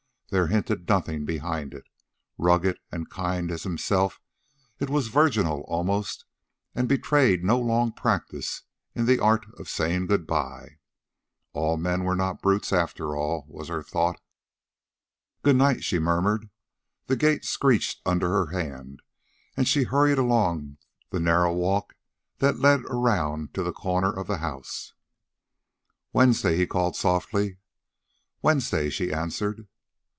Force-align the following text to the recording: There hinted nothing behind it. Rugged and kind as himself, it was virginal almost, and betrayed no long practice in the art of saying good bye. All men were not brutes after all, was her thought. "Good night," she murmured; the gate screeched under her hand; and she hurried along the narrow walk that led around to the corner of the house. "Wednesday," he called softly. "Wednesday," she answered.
There 0.33 0.47
hinted 0.47 0.87
nothing 0.87 1.25
behind 1.25 1.73
it. 1.73 1.83
Rugged 2.37 2.79
and 2.89 3.09
kind 3.09 3.51
as 3.51 3.63
himself, 3.63 4.21
it 4.79 4.89
was 4.89 5.09
virginal 5.09 5.63
almost, 5.67 6.23
and 6.73 6.87
betrayed 6.87 7.43
no 7.43 7.59
long 7.59 7.91
practice 7.91 8.61
in 8.95 9.07
the 9.07 9.19
art 9.19 9.45
of 9.59 9.67
saying 9.67 10.07
good 10.07 10.25
bye. 10.25 10.77
All 11.51 11.75
men 11.75 12.05
were 12.05 12.15
not 12.15 12.41
brutes 12.41 12.71
after 12.71 13.13
all, 13.13 13.43
was 13.49 13.67
her 13.67 13.83
thought. 13.83 14.21
"Good 15.43 15.57
night," 15.57 15.83
she 15.83 15.99
murmured; 15.99 16.49
the 17.07 17.17
gate 17.17 17.43
screeched 17.43 17.99
under 18.05 18.29
her 18.29 18.57
hand; 18.57 19.01
and 19.57 19.67
she 19.67 19.83
hurried 19.83 20.17
along 20.17 20.77
the 21.09 21.19
narrow 21.19 21.51
walk 21.51 21.93
that 22.37 22.57
led 22.59 22.85
around 22.85 23.53
to 23.55 23.63
the 23.63 23.73
corner 23.73 24.13
of 24.17 24.27
the 24.27 24.37
house. 24.37 24.93
"Wednesday," 26.13 26.55
he 26.55 26.65
called 26.65 26.95
softly. 26.95 27.57
"Wednesday," 28.41 28.89
she 28.89 29.11
answered. 29.11 29.67